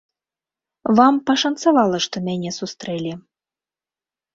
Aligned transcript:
Вам 1.01 1.21
пашанцавала, 1.31 2.03
што 2.09 2.25
мяне 2.31 2.49
сустрэлі. 2.59 3.13